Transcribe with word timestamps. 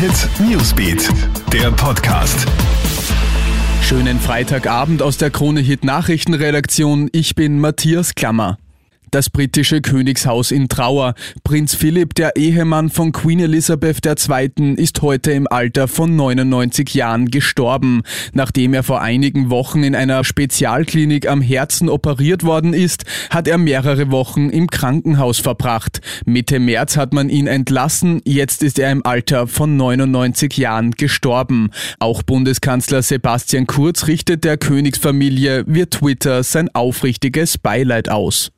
Hit 0.00 0.30
Newsbeat, 0.40 1.10
der 1.52 1.70
Podcast. 1.72 2.46
Schönen 3.82 4.18
Freitagabend 4.18 5.02
aus 5.02 5.18
der 5.18 5.28
Krone 5.28 5.60
Hit 5.60 5.84
Nachrichtenredaktion. 5.84 7.10
Ich 7.12 7.34
bin 7.34 7.60
Matthias 7.60 8.14
Klammer. 8.14 8.56
Das 9.10 9.28
britische 9.28 9.80
Königshaus 9.80 10.52
in 10.52 10.68
Trauer. 10.68 11.14
Prinz 11.42 11.74
Philipp, 11.74 12.14
der 12.14 12.36
Ehemann 12.36 12.90
von 12.90 13.10
Queen 13.10 13.40
Elizabeth 13.40 14.06
II., 14.06 14.74
ist 14.74 15.02
heute 15.02 15.32
im 15.32 15.48
Alter 15.50 15.88
von 15.88 16.14
99 16.14 16.94
Jahren 16.94 17.26
gestorben. 17.26 18.02
Nachdem 18.34 18.72
er 18.72 18.84
vor 18.84 19.00
einigen 19.00 19.50
Wochen 19.50 19.82
in 19.82 19.96
einer 19.96 20.22
Spezialklinik 20.22 21.28
am 21.28 21.40
Herzen 21.40 21.88
operiert 21.88 22.44
worden 22.44 22.72
ist, 22.72 23.04
hat 23.30 23.48
er 23.48 23.58
mehrere 23.58 24.12
Wochen 24.12 24.48
im 24.48 24.68
Krankenhaus 24.68 25.40
verbracht. 25.40 26.00
Mitte 26.24 26.60
März 26.60 26.96
hat 26.96 27.12
man 27.12 27.30
ihn 27.30 27.48
entlassen, 27.48 28.20
jetzt 28.24 28.62
ist 28.62 28.78
er 28.78 28.92
im 28.92 29.04
Alter 29.04 29.48
von 29.48 29.76
99 29.76 30.56
Jahren 30.56 30.92
gestorben. 30.92 31.70
Auch 31.98 32.22
Bundeskanzler 32.22 33.02
Sebastian 33.02 33.66
Kurz 33.66 34.06
richtet 34.06 34.44
der 34.44 34.56
Königsfamilie 34.56 35.64
via 35.66 35.86
Twitter 35.86 36.44
sein 36.44 36.68
aufrichtiges 36.74 37.58
Beileid 37.58 38.08
aus. 38.08 38.52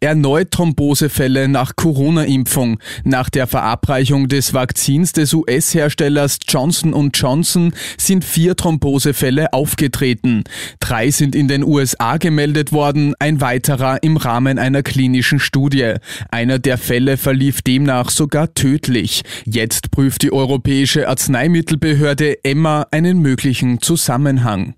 Erneut 0.00 0.50
Thrombosefälle 0.50 1.48
nach 1.48 1.76
Corona-Impfung. 1.76 2.78
Nach 3.04 3.30
der 3.30 3.46
Verabreichung 3.46 4.28
des 4.28 4.52
Vakzins 4.52 5.12
des 5.12 5.32
US-Herstellers 5.32 6.38
Johnson 6.46 7.10
Johnson 7.14 7.72
sind 7.96 8.24
vier 8.24 8.56
Thrombosefälle 8.56 9.52
aufgetreten. 9.52 10.44
Drei 10.80 11.10
sind 11.10 11.34
in 11.34 11.48
den 11.48 11.64
USA 11.64 12.18
gemeldet 12.18 12.72
worden, 12.72 13.14
ein 13.18 13.40
weiterer 13.40 14.02
im 14.02 14.16
Rahmen 14.16 14.58
einer 14.58 14.82
klinischen 14.82 15.40
Studie. 15.40 15.94
Einer 16.30 16.58
der 16.58 16.78
Fälle 16.78 17.16
verlief 17.16 17.62
demnach 17.62 18.10
sogar 18.10 18.52
tödlich. 18.54 19.22
Jetzt 19.44 19.90
prüft 19.90 20.22
die 20.22 20.32
Europäische 20.32 21.08
Arzneimittelbehörde 21.08 22.44
EMMA 22.44 22.86
einen 22.90 23.20
möglichen 23.20 23.80
Zusammenhang. 23.80 24.74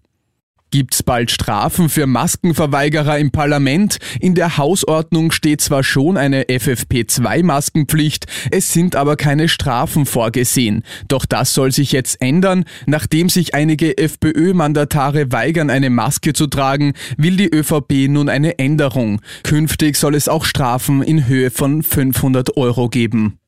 Gibt's 0.70 1.02
bald 1.02 1.30
Strafen 1.30 1.88
für 1.88 2.06
Maskenverweigerer 2.06 3.18
im 3.18 3.30
Parlament? 3.30 3.96
In 4.20 4.34
der 4.34 4.58
Hausordnung 4.58 5.32
steht 5.32 5.62
zwar 5.62 5.82
schon 5.82 6.18
eine 6.18 6.42
FFP2-Maskenpflicht, 6.44 8.26
es 8.50 8.74
sind 8.74 8.94
aber 8.94 9.16
keine 9.16 9.48
Strafen 9.48 10.04
vorgesehen. 10.04 10.82
Doch 11.08 11.24
das 11.24 11.54
soll 11.54 11.72
sich 11.72 11.92
jetzt 11.92 12.20
ändern. 12.20 12.66
Nachdem 12.84 13.30
sich 13.30 13.54
einige 13.54 13.96
FPÖ-Mandatare 13.96 15.32
weigern, 15.32 15.70
eine 15.70 15.88
Maske 15.88 16.34
zu 16.34 16.46
tragen, 16.48 16.92
will 17.16 17.38
die 17.38 17.48
ÖVP 17.48 18.08
nun 18.10 18.28
eine 18.28 18.58
Änderung. 18.58 19.22
Künftig 19.44 19.96
soll 19.96 20.14
es 20.14 20.28
auch 20.28 20.44
Strafen 20.44 21.02
in 21.02 21.26
Höhe 21.26 21.50
von 21.50 21.82
500 21.82 22.58
Euro 22.58 22.90
geben. 22.90 23.38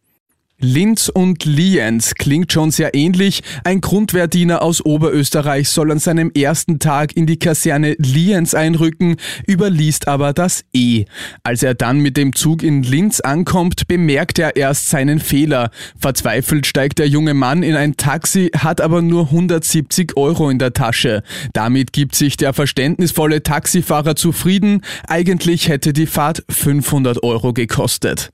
Linz 0.61 1.09
und 1.09 1.47
Lienz 1.47 2.15
klingt 2.15 2.53
schon 2.53 2.71
sehr 2.71 2.95
ähnlich. 2.95 3.43
Ein 3.65 3.81
Grundwehrdiener 3.81 4.61
aus 4.61 4.85
Oberösterreich 4.85 5.71
soll 5.71 5.91
an 5.91 5.99
seinem 5.99 6.31
ersten 6.35 6.79
Tag 6.79 7.17
in 7.17 7.27
die 7.27 7.39
Kaserne 7.39 7.97
Lienz 7.99 8.53
einrücken, 8.53 9.17
überliest 9.49 10.07
aber 10.07 10.35
das 10.35 10.65
E. 10.75 11.07
Als 11.43 11.63
er 11.63 11.73
dann 11.75 12.01
mit 12.01 12.19
dem 12.19 12.35
Zug 12.35 12.63
in 12.63 12.83
Linz 12.83 13.21
ankommt, 13.21 13.89
bemerkt 13.89 14.39
er 14.39 14.57
erst 14.57 14.91
seinen 14.91 15.19
Fehler. 15.19 15.71
Verzweifelt 15.99 16.67
steigt 16.67 16.99
der 16.99 17.09
junge 17.09 17.33
Mann 17.33 17.63
in 17.63 17.75
ein 17.75 17.97
Taxi, 17.97 18.51
hat 18.55 18.83
aber 18.83 19.01
nur 19.01 19.27
170 19.27 20.17
Euro 20.19 20.51
in 20.51 20.59
der 20.59 20.75
Tasche. 20.75 21.23
Damit 21.55 21.95
gibt 21.95 22.15
sich 22.15 22.37
der 22.37 22.53
verständnisvolle 22.53 23.43
Taxifahrer 23.43 24.15
zufrieden. 24.15 24.83
Eigentlich 25.09 25.69
hätte 25.69 25.95
die 25.95 26.07
Fahrt 26.07 26.45
500 26.51 27.23
Euro 27.23 27.55
gekostet. 27.55 28.31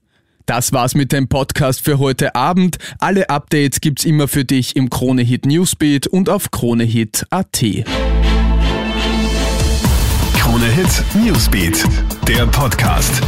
Das 0.47 0.72
war's 0.72 0.94
mit 0.94 1.11
dem 1.11 1.27
Podcast 1.27 1.80
für 1.80 1.98
heute 1.98 2.36
Abend. 2.36 2.78
Alle 3.00 3.30
Updates 3.30 3.80
gibt's 3.80 4.05
immer 4.05 4.28
für 4.28 4.44
dich 4.44 4.77
im 4.77 4.91
Kronehit 4.91 5.44
Newsbeat 5.44 6.06
und 6.06 6.28
auf 6.28 6.52
kronehit.at. 6.52 7.64
Kronehit 10.39 11.05
Newsbeat, 11.14 11.84
der 12.29 12.46
Podcast. 12.46 13.20